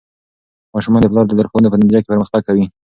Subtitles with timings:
[0.73, 2.65] ماشومان د پلار د لارښوونو په نتیجه کې پرمختګ کوي.